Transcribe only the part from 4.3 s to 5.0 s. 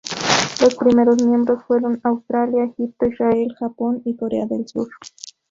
del Sur.